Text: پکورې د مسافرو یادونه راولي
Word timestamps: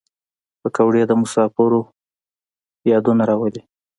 پکورې 0.61 1.03
د 1.07 1.11
مسافرو 1.21 1.81
یادونه 2.91 3.23
راولي 3.29 3.61